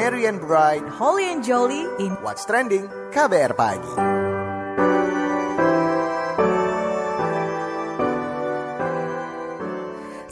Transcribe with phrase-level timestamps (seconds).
[0.00, 3.92] Merry and Bright, Holly and Jolie in What's Trending, KBR Pagi.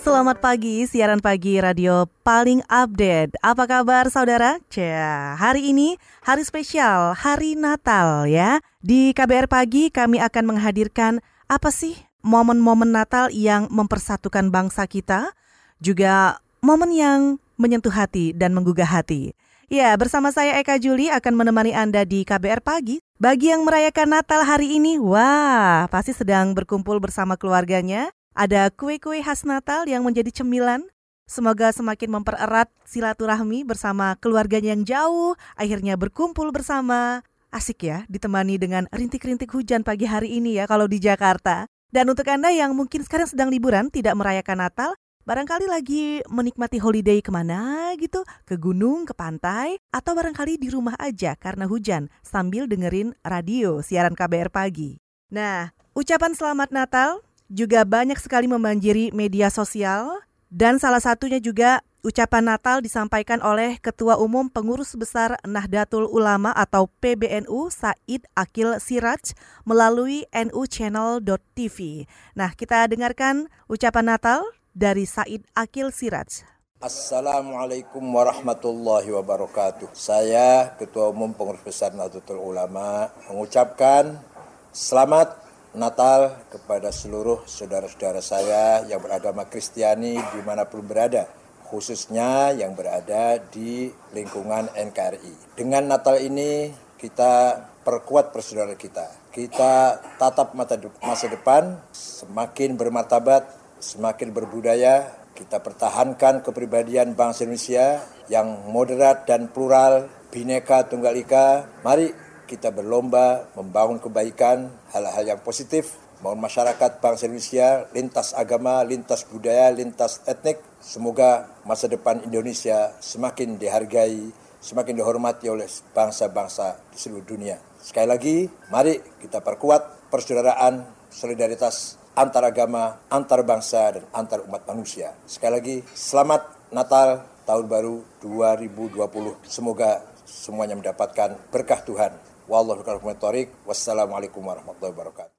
[0.01, 3.37] Selamat pagi, siaran pagi radio paling update.
[3.45, 4.57] Apa kabar saudara?
[4.73, 8.65] Cia, hari ini hari spesial, hari Natal ya.
[8.81, 11.93] Di KBR Pagi kami akan menghadirkan apa sih
[12.25, 15.37] momen-momen Natal yang mempersatukan bangsa kita,
[15.77, 17.21] juga momen yang
[17.61, 19.37] menyentuh hati dan menggugah hati.
[19.69, 23.05] Ya, bersama saya Eka Juli akan menemani Anda di KBR Pagi.
[23.21, 29.45] Bagi yang merayakan Natal hari ini, wah, pasti sedang berkumpul bersama keluarganya, ada kue-kue khas
[29.45, 30.89] Natal yang menjadi cemilan.
[31.29, 37.21] Semoga semakin mempererat silaturahmi bersama keluarganya yang jauh, akhirnya berkumpul bersama.
[37.53, 41.69] Asik ya, ditemani dengan rintik-rintik hujan pagi hari ini ya kalau di Jakarta.
[41.93, 44.97] Dan untuk Anda yang mungkin sekarang sedang liburan, tidak merayakan Natal,
[45.29, 50.97] barangkali lagi menikmati holiday ke mana gitu, ke gunung, ke pantai, atau barangkali di rumah
[50.97, 54.97] aja karena hujan sambil dengerin radio siaran KBR pagi.
[55.29, 57.21] Nah, ucapan selamat Natal
[57.53, 64.17] juga banyak sekali membanjiri media sosial dan salah satunya juga ucapan Natal disampaikan oleh Ketua
[64.17, 69.37] Umum Pengurus Besar Nahdlatul Ulama atau PBNU Said Akil Siraj
[69.69, 72.09] melalui nuchannel.tv.
[72.33, 74.41] Nah, kita dengarkan ucapan Natal
[74.79, 76.47] dari Said Akil Siraj.
[76.79, 79.91] Assalamualaikum warahmatullahi wabarakatuh.
[79.91, 84.23] Saya Ketua Umum Pengurus Besar Nahdlatul Ulama mengucapkan
[84.71, 85.35] selamat
[85.75, 91.27] Natal kepada seluruh saudara-saudara saya yang beragama Kristiani di mana pun berada,
[91.67, 95.59] khususnya yang berada di lingkungan NKRI.
[95.59, 99.11] Dengan Natal ini kita perkuat persaudaraan kita.
[99.35, 108.67] Kita tatap mata masa depan semakin bermartabat, semakin berbudaya, kita pertahankan kepribadian bangsa Indonesia yang
[108.75, 111.71] moderat dan plural, bineka tunggal ika.
[111.87, 112.11] Mari
[112.51, 119.71] kita berlomba membangun kebaikan, hal-hal yang positif, membangun masyarakat bangsa Indonesia, lintas agama, lintas budaya,
[119.71, 120.59] lintas etnik.
[120.83, 127.63] Semoga masa depan Indonesia semakin dihargai, semakin dihormati oleh bangsa-bangsa di seluruh dunia.
[127.79, 128.37] Sekali lagi,
[128.75, 130.83] mari kita perkuat persaudaraan,
[131.15, 135.15] solidaritas antar agama, antar bangsa, dan antar umat manusia.
[135.23, 139.39] Sekali lagi, selamat Natal tahun baru 2020.
[139.47, 142.11] Semoga semuanya mendapatkan berkah Tuhan.
[142.51, 145.37] Wassalamualaikum warahmatullahi wabarakatuh.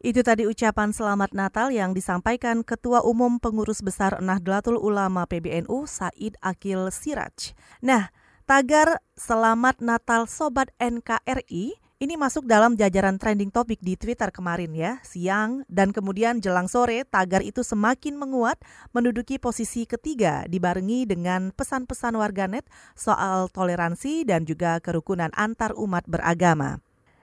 [0.00, 6.40] Itu tadi ucapan selamat Natal yang disampaikan Ketua Umum Pengurus Besar Nahdlatul Ulama PBNU Said
[6.40, 7.52] Akil Siraj.
[7.84, 8.08] Nah,
[8.48, 14.96] tagar Selamat Natal Sobat NKRI ini masuk dalam jajaran trending topik di Twitter kemarin ya,
[15.04, 18.56] siang dan kemudian jelang sore tagar itu semakin menguat
[18.96, 22.64] menduduki posisi ketiga dibarengi dengan pesan-pesan warganet
[22.96, 26.80] soal toleransi dan juga kerukunan antar umat beragama.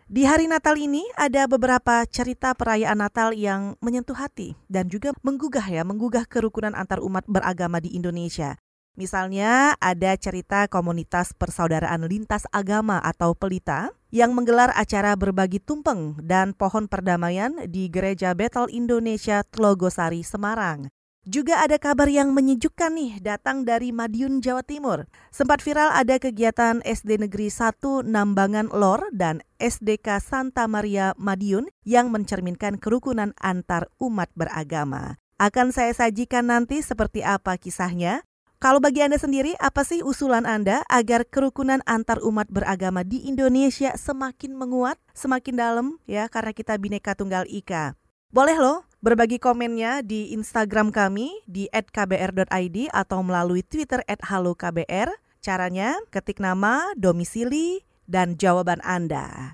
[0.08, 5.66] Di hari Natal ini ada beberapa cerita perayaan Natal yang menyentuh hati dan juga menggugah
[5.68, 8.62] ya, menggugah kerukunan antar umat beragama di Indonesia.
[8.94, 16.56] Misalnya ada cerita komunitas persaudaraan lintas agama atau pelita yang menggelar acara berbagi tumpeng dan
[16.56, 20.88] pohon perdamaian di Gereja Betel Indonesia Tlogosari, Semarang.
[21.28, 25.12] Juga ada kabar yang menyejukkan nih datang dari Madiun, Jawa Timur.
[25.28, 32.16] Sempat viral ada kegiatan SD Negeri 1 Nambangan Lor dan SDK Santa Maria Madiun yang
[32.16, 35.20] mencerminkan kerukunan antar umat beragama.
[35.36, 38.24] Akan saya sajikan nanti seperti apa kisahnya.
[38.58, 43.94] Kalau bagi Anda sendiri, apa sih usulan Anda agar kerukunan antar umat beragama di Indonesia
[43.94, 47.94] semakin menguat, semakin dalam ya karena kita bineka tunggal ika?
[48.34, 55.14] Boleh loh berbagi komennya di Instagram kami di @kbr.id atau melalui Twitter @halokbr.
[55.38, 59.54] Caranya ketik nama, domisili, dan jawaban Anda.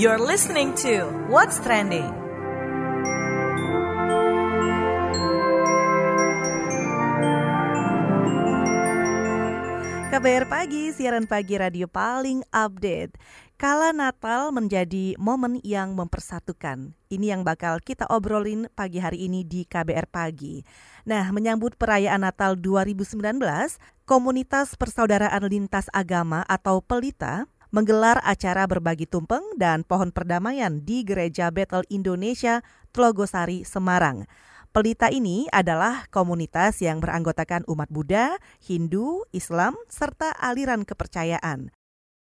[0.00, 2.23] You're listening to What's Trending.
[10.14, 13.18] KBR Pagi, siaran pagi radio paling update.
[13.58, 16.94] Kala Natal menjadi momen yang mempersatukan.
[17.10, 20.62] Ini yang bakal kita obrolin pagi hari ini di KBR Pagi.
[21.02, 23.42] Nah, menyambut perayaan Natal 2019,
[24.06, 31.50] Komunitas Persaudaraan Lintas Agama atau Pelita menggelar acara berbagi tumpeng dan pohon perdamaian di Gereja
[31.50, 32.62] Betel Indonesia,
[32.94, 34.30] Tlogosari, Semarang.
[34.74, 41.70] Pelita ini adalah komunitas yang beranggotakan umat Buddha, Hindu, Islam, serta aliran kepercayaan.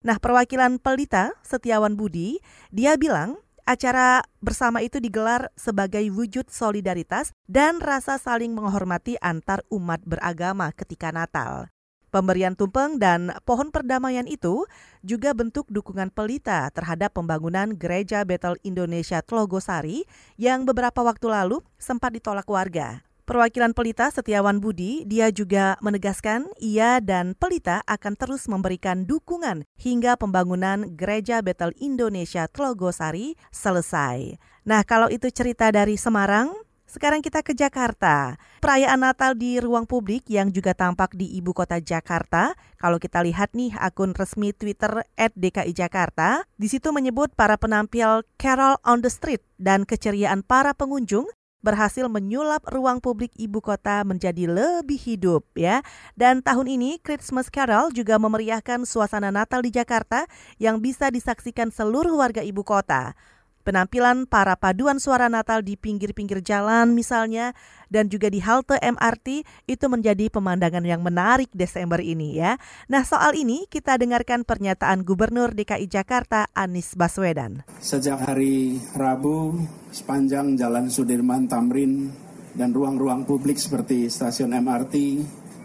[0.03, 2.43] Nah, perwakilan Pelita, Setiawan Budi,
[2.75, 3.39] dia bilang
[3.71, 11.15] Acara bersama itu digelar sebagai wujud solidaritas dan rasa saling menghormati antar umat beragama ketika
[11.15, 11.71] Natal.
[12.11, 14.67] Pemberian tumpeng dan pohon perdamaian itu
[15.07, 20.03] juga bentuk dukungan pelita terhadap pembangunan Gereja Betel Indonesia Tlogosari
[20.35, 23.07] yang beberapa waktu lalu sempat ditolak warga.
[23.31, 30.19] Perwakilan Pelita Setiawan Budi, dia juga menegaskan ia dan Pelita akan terus memberikan dukungan hingga
[30.19, 34.35] pembangunan Gereja Betel Indonesia Tlogosari selesai.
[34.67, 36.51] Nah, kalau itu cerita dari Semarang,
[36.91, 38.35] sekarang kita ke Jakarta.
[38.59, 42.59] Perayaan Natal di ruang publik yang juga tampak di ibu kota Jakarta.
[42.83, 48.75] Kalau kita lihat nih akun resmi Twitter @dki Jakarta, di situ menyebut para penampil Carol
[48.83, 54.97] on the Street dan keceriaan para pengunjung berhasil menyulap ruang publik ibu kota menjadi lebih
[54.97, 55.85] hidup ya.
[56.17, 60.25] Dan tahun ini Christmas Carol juga memeriahkan suasana Natal di Jakarta
[60.57, 63.15] yang bisa disaksikan seluruh warga ibu kota.
[63.61, 67.53] Penampilan para paduan suara Natal di pinggir-pinggir jalan misalnya
[67.93, 72.57] dan juga di halte MRT itu menjadi pemandangan yang menarik Desember ini ya.
[72.89, 77.67] Nah soal ini kita dengarkan pernyataan Gubernur DKI Jakarta Anies Baswedan.
[77.85, 79.61] Sejak hari Rabu
[79.93, 82.09] sepanjang Jalan Sudirman Tamrin
[82.57, 84.95] dan ruang-ruang publik seperti stasiun MRT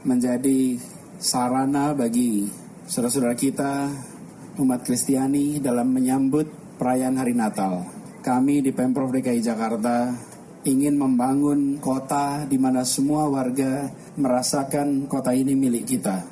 [0.04, 0.78] menjadi
[1.16, 2.46] sarana bagi
[2.86, 3.88] saudara-saudara kita
[4.60, 7.88] umat Kristiani dalam menyambut perayaan hari Natal.
[8.20, 10.12] Kami di Pemprov DKI Jakarta
[10.66, 13.88] ingin membangun kota di mana semua warga
[14.18, 16.26] merasakan kota ini milik kita.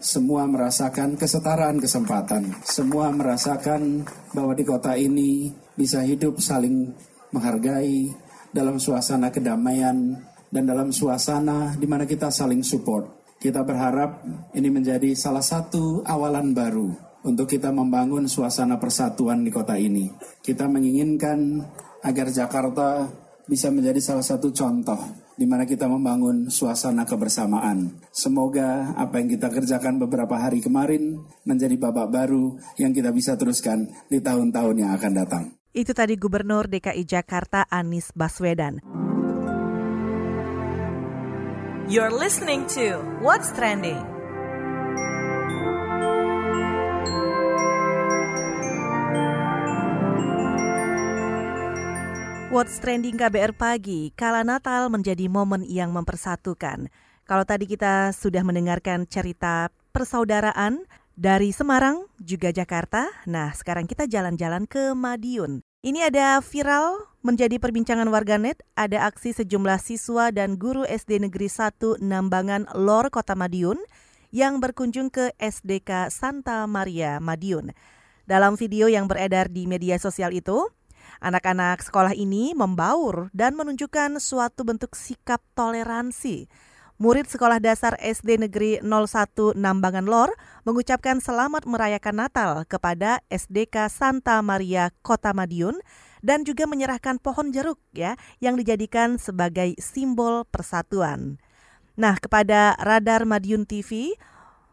[0.00, 2.56] Semua merasakan kesetaraan kesempatan.
[2.64, 6.88] Semua merasakan bahwa di kota ini bisa hidup saling
[7.36, 8.08] menghargai
[8.48, 10.16] dalam suasana kedamaian
[10.48, 13.36] dan dalam suasana di mana kita saling support.
[13.36, 14.24] Kita berharap
[14.56, 20.08] ini menjadi salah satu awalan baru untuk kita membangun suasana persatuan di kota ini.
[20.40, 21.60] Kita menginginkan
[22.00, 23.08] agar Jakarta
[23.44, 25.00] bisa menjadi salah satu contoh
[25.34, 27.96] di mana kita membangun suasana kebersamaan.
[28.12, 31.16] Semoga apa yang kita kerjakan beberapa hari kemarin
[31.48, 35.44] menjadi babak baru yang kita bisa teruskan di tahun-tahun yang akan datang.
[35.72, 38.84] Itu tadi Gubernur DKI Jakarta Anies Baswedan.
[41.90, 44.09] You're listening to What's Trending.
[52.50, 56.90] What's Trending KBR Pagi, kala Natal menjadi momen yang mempersatukan.
[57.22, 60.82] Kalau tadi kita sudah mendengarkan cerita persaudaraan
[61.14, 65.62] dari Semarang juga Jakarta, nah sekarang kita jalan-jalan ke Madiun.
[65.86, 72.02] Ini ada viral menjadi perbincangan warganet, ada aksi sejumlah siswa dan guru SD Negeri 1
[72.02, 73.78] Nambangan Lor Kota Madiun
[74.34, 77.70] yang berkunjung ke SDK Santa Maria Madiun.
[78.26, 80.66] Dalam video yang beredar di media sosial itu,
[81.18, 86.46] Anak-anak sekolah ini membaur dan menunjukkan suatu bentuk sikap toleransi.
[87.00, 90.36] Murid sekolah dasar SD Negeri 01 Nambangan Lor
[90.68, 95.80] mengucapkan selamat merayakan Natal kepada SDK Santa Maria Kota Madiun
[96.20, 101.40] dan juga menyerahkan pohon jeruk ya yang dijadikan sebagai simbol persatuan.
[102.00, 104.16] Nah, kepada Radar Madiun TV,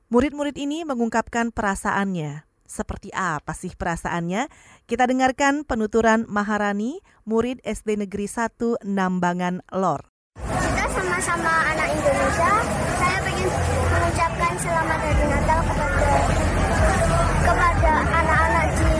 [0.07, 4.51] murid-murid ini mengungkapkan perasaannya seperti apa sih perasaannya?
[4.85, 10.11] Kita dengarkan penuturan Maharani, murid SD Negeri 1 Nambangan Lor.
[10.37, 12.53] Kita sama-sama anak Indonesia.
[12.99, 13.49] Saya ingin
[13.89, 16.11] mengucapkan selamat hari Natal kepada
[17.47, 18.91] kepada anak-anak di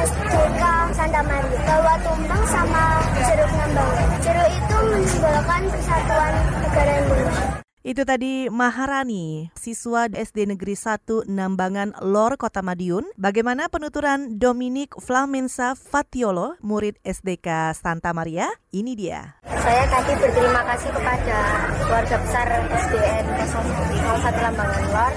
[0.00, 0.62] SDK
[0.96, 1.60] Santa Maria.
[1.68, 2.84] Bawa tumpeng sama
[3.28, 3.94] jeruk nambang.
[4.24, 6.32] Jeruk itu menyimbolkan persatuan
[6.64, 7.49] negara Indonesia.
[7.80, 13.08] Itu tadi Maharani, siswa SD Negeri 1 Nambangan Lor Kota Madiun.
[13.16, 18.52] Bagaimana penuturan Dominik Flamensa Fatiolo, murid SDK Santa Maria?
[18.68, 19.40] Ini dia.
[19.48, 21.38] Saya tadi berterima kasih kepada
[21.80, 25.12] keluarga besar SDN 01 Lambangan Lor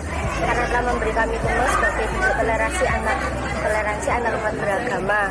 [0.48, 3.18] karena telah memberi kami tugas sebagai toleransi anak
[3.60, 5.22] toleransi antar umat beragama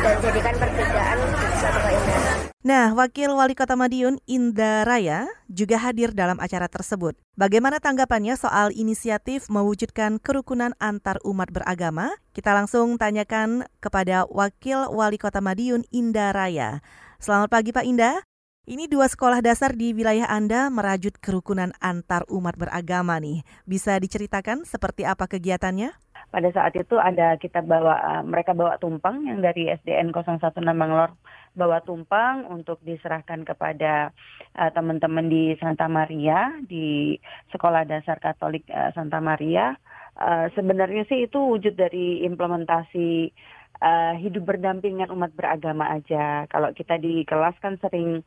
[0.00, 1.18] dan jadikan perbedaan
[1.60, 2.37] satu keindahan.
[2.68, 7.16] Nah, Wakil Wali Kota Madiun Indah Raya juga hadir dalam acara tersebut.
[7.32, 12.12] Bagaimana tanggapannya soal inisiatif mewujudkan kerukunan antar umat beragama?
[12.36, 16.84] Kita langsung tanyakan kepada Wakil Wali Kota Madiun Indah Raya.
[17.16, 18.20] Selamat pagi Pak Indah.
[18.68, 23.48] Ini dua sekolah dasar di wilayah Anda merajut kerukunan antar umat beragama nih.
[23.64, 25.96] Bisa diceritakan seperti apa kegiatannya?
[26.28, 31.16] Pada saat itu ada kita bawa uh, mereka bawa tumpeng yang dari SDN 01 Namanglor
[31.56, 34.12] bawa tumpeng untuk diserahkan kepada
[34.52, 37.16] uh, teman-teman di Santa Maria di
[37.48, 39.72] Sekolah Dasar Katolik uh, Santa Maria.
[40.18, 43.32] Uh, sebenarnya sih itu wujud dari implementasi
[43.80, 46.44] uh, hidup berdampingan umat beragama aja.
[46.52, 48.20] Kalau kita di kelas kan sering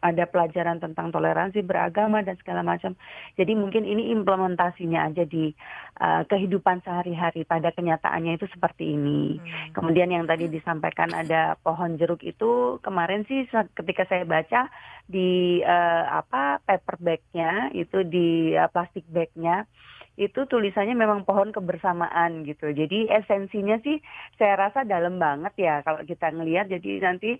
[0.00, 2.96] ada pelajaran tentang toleransi beragama dan segala macam.
[3.36, 5.52] Jadi mungkin ini implementasinya aja di
[6.00, 9.36] uh, kehidupan sehari-hari pada kenyataannya itu seperti ini.
[9.36, 9.76] Hmm.
[9.76, 13.44] Kemudian yang tadi disampaikan ada pohon jeruk itu kemarin sih
[13.76, 14.72] ketika saya baca
[15.04, 19.68] di uh, apa paperbacknya itu di uh, plastik bagnya
[20.20, 22.68] itu tulisannya memang pohon kebersamaan gitu.
[22.76, 24.04] Jadi esensinya sih
[24.36, 26.68] saya rasa dalam banget ya kalau kita ngelihat.
[26.68, 27.30] Jadi nanti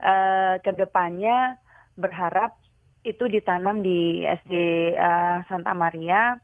[0.00, 1.60] uh, ke depannya
[1.96, 2.56] berharap
[3.02, 4.54] itu ditanam di SD
[4.94, 6.38] uh, eh, Santa Maria.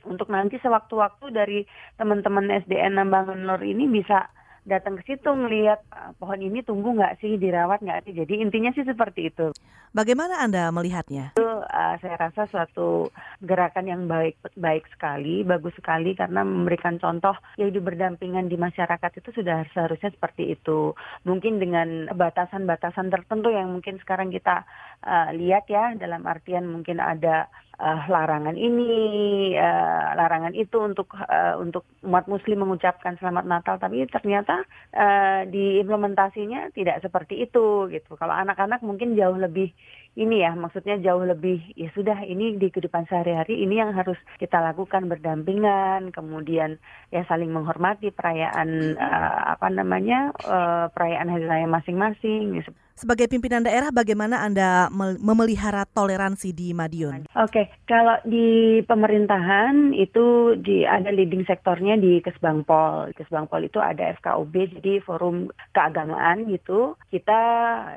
[0.00, 1.60] Untuk nanti sewaktu-waktu dari
[2.00, 4.32] teman-teman SDN Nambangan Lor ini bisa
[4.70, 8.14] datang ke situ ngelihat uh, pohon ini tumbuh nggak sih, dirawat nggak sih.
[8.14, 9.50] Jadi intinya sih seperti itu.
[9.90, 11.34] Bagaimana Anda melihatnya?
[11.34, 13.10] Itu uh, saya rasa suatu
[13.42, 19.10] gerakan yang baik baik sekali, bagus sekali karena memberikan contoh ya hidup berdampingan di masyarakat
[19.18, 20.94] itu sudah seharusnya seperti itu.
[21.26, 24.62] Mungkin dengan batasan-batasan tertentu yang mungkin sekarang kita
[25.04, 27.48] uh, lihat ya dalam artian mungkin ada
[27.80, 34.04] uh, larangan ini, uh, larangan itu untuk uh, untuk umat Muslim mengucapkan Selamat Natal, tapi
[34.06, 38.14] ternyata uh, di implementasinya tidak seperti itu gitu.
[38.20, 39.72] Kalau anak-anak mungkin jauh lebih
[40.18, 44.60] ini ya, maksudnya jauh lebih ya sudah ini di kehidupan sehari-hari ini yang harus kita
[44.60, 46.76] lakukan berdampingan, kemudian
[47.08, 52.60] ya saling menghormati perayaan uh, apa namanya uh, perayaan hari raya masing-masing.
[52.60, 52.70] Gitu.
[53.00, 57.24] Sebagai pimpinan daerah, bagaimana Anda memelihara toleransi di Madiun?
[57.32, 57.66] Oke, okay.
[57.88, 63.16] kalau di pemerintahan itu di ada leading sektornya di Kesbangpol.
[63.16, 67.00] Kesbangpol itu ada FKUB, jadi forum keagamaan gitu.
[67.08, 67.40] Kita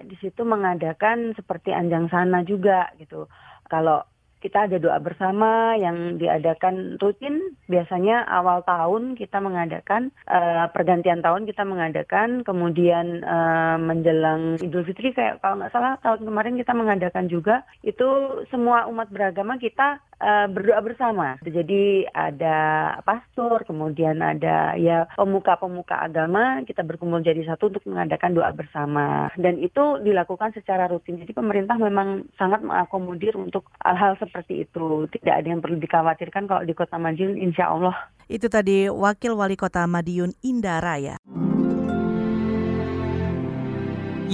[0.07, 3.27] di situ mengadakan seperti anjang sana juga gitu.
[3.67, 4.07] Kalau
[4.43, 7.55] kita ada doa bersama yang diadakan rutin.
[7.71, 15.15] Biasanya awal tahun kita mengadakan uh, pergantian tahun kita mengadakan kemudian uh, menjelang Idul Fitri
[15.15, 17.63] kayak kalau nggak salah tahun kemarin kita mengadakan juga.
[17.79, 21.39] Itu semua umat beragama kita uh, berdoa bersama.
[21.41, 22.57] Jadi ada
[23.01, 29.29] pastor, kemudian ada ya pemuka-pemuka agama, kita berkumpul jadi satu untuk mengadakan doa bersama.
[29.39, 31.21] Dan itu dilakukan secara rutin.
[31.21, 35.07] Jadi pemerintah memang sangat mengakomodir untuk hal-hal seperti itu.
[35.09, 37.95] Tidak ada yang perlu dikhawatirkan kalau di Kota Madiun, insya Allah.
[38.29, 41.15] Itu tadi Wakil Wali Kota Madiun Indara ya.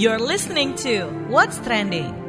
[0.00, 2.19] You're listening to What's Trending.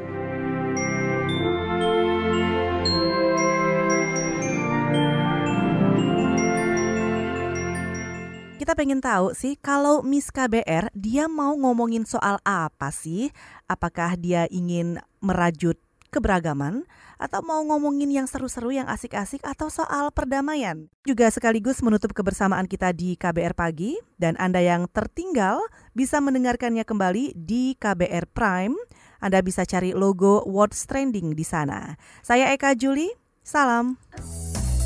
[8.61, 13.33] Kita pengen tahu sih kalau Miss KBR dia mau ngomongin soal apa sih?
[13.65, 15.81] Apakah dia ingin merajut
[16.13, 16.85] keberagaman
[17.17, 20.85] atau mau ngomongin yang seru-seru yang asik-asik atau soal perdamaian.
[21.09, 25.57] Juga sekaligus menutup kebersamaan kita di KBR pagi dan Anda yang tertinggal
[25.97, 28.77] bisa mendengarkannya kembali di KBR Prime.
[29.25, 31.97] Anda bisa cari logo What's Trending di sana.
[32.21, 33.09] Saya Eka Juli,
[33.41, 33.97] salam.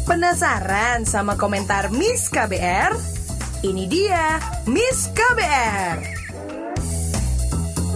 [0.07, 3.24] Penasaran sama komentar Miss KBR?
[3.65, 4.37] Ini dia
[4.69, 6.24] Miss KBR.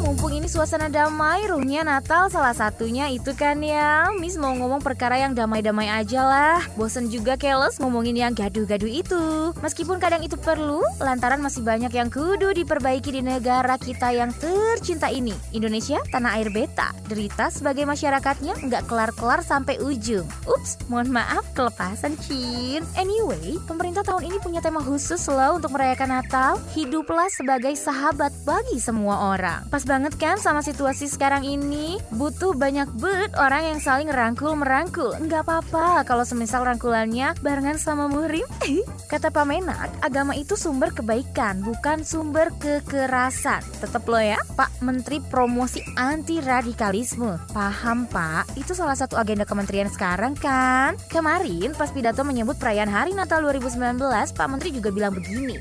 [0.10, 4.10] Mumpung ini suasana damai, ruhnya Natal salah satunya itu kan ya.
[4.18, 6.66] Miss mau ngomong perkara yang damai-damai aja lah.
[6.74, 9.54] Bosen juga keles ngomongin yang gaduh-gaduh itu.
[9.62, 15.14] Meskipun kadang itu perlu, lantaran masih banyak yang kudu diperbaiki di negara kita yang tercinta
[15.14, 15.38] ini.
[15.54, 16.90] Indonesia, tanah air beta.
[17.06, 20.26] Derita sebagai masyarakatnya nggak kelar-kelar sampai ujung.
[20.50, 22.82] Ups, mohon maaf kelepasan Cin.
[22.98, 26.58] Anyway, pemerintah tahun ini punya tema khusus loh untuk merayakan Natal.
[26.74, 29.70] Hiduplah sebagai sahabat bagi semua orang.
[29.70, 32.00] Pas banget banget kan sama situasi sekarang ini?
[32.16, 35.12] Butuh banyak bet orang yang saling rangkul-merangkul.
[35.28, 38.48] Nggak apa-apa kalau semisal rangkulannya barengan sama murim.
[39.12, 43.60] Kata Pak Menak, agama itu sumber kebaikan, bukan sumber kekerasan.
[43.84, 47.36] Tetap lo ya, Pak Menteri Promosi Anti Radikalisme.
[47.52, 50.96] Paham Pak, itu salah satu agenda kementerian sekarang kan?
[51.12, 54.00] Kemarin pas pidato menyebut perayaan Hari Natal 2019,
[54.32, 55.60] Pak Menteri juga bilang begini.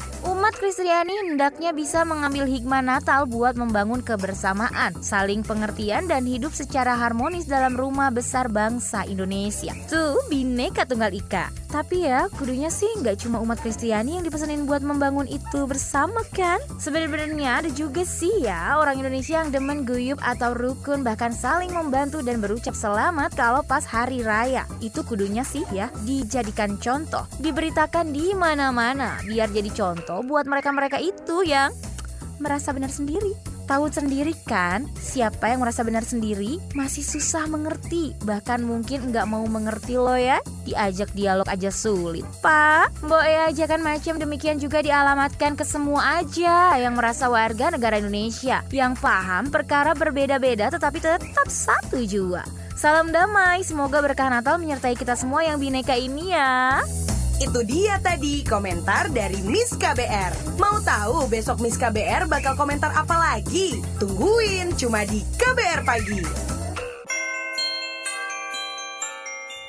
[0.48, 6.96] Umat Kristiani hendaknya bisa mengambil hikmah Natal buat membangun kebersamaan, saling pengertian dan hidup secara
[6.96, 9.76] harmonis dalam rumah besar bangsa Indonesia.
[9.92, 11.52] Tuh, bineka tunggal ika.
[11.68, 16.56] Tapi ya, kudunya sih nggak cuma umat Kristiani yang dipesanin buat membangun itu bersama kan?
[16.80, 22.24] Sebenarnya ada juga sih ya orang Indonesia yang demen guyup atau rukun bahkan saling membantu
[22.24, 24.64] dan berucap selamat kalau pas hari raya.
[24.80, 31.42] Itu kudunya sih ya dijadikan contoh, diberitakan di mana-mana biar jadi contoh buat mereka-mereka itu
[31.42, 31.72] yang
[32.38, 33.34] merasa benar sendiri
[33.68, 39.44] Tahu sendiri kan, siapa yang merasa benar sendiri masih susah mengerti, bahkan mungkin nggak mau
[39.44, 40.40] mengerti lo ya.
[40.64, 43.04] Diajak dialog aja sulit, Pak.
[43.04, 48.64] Mbok ya ajakan macam demikian juga dialamatkan ke semua aja yang merasa warga negara Indonesia,
[48.72, 52.48] yang paham perkara berbeda-beda tetapi tetap satu jua.
[52.72, 56.80] Salam damai, semoga berkah Natal menyertai kita semua yang bineka ini ya.
[57.38, 60.58] Itu dia tadi komentar dari Miss KBR.
[60.58, 63.78] Mau tahu besok Miss KBR bakal komentar apa lagi?
[64.02, 66.22] Tungguin cuma di KBR Pagi.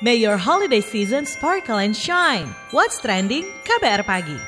[0.02, 2.50] May your holiday season sparkle and shine.
[2.74, 3.46] What's trending?
[3.62, 4.38] KBR Pagi.